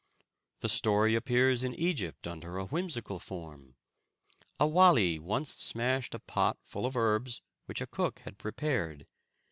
[0.61, 3.75] The story appears in Egypt under a whimsical form.
[4.59, 9.05] A Wali once smashed a pot full of herbs which a cook had prepared.